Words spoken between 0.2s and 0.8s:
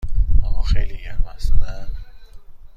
هوا